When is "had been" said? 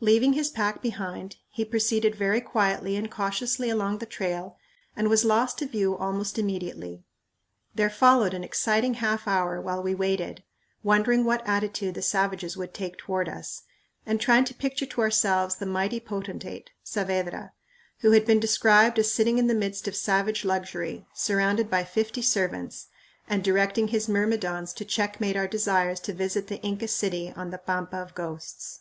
18.12-18.40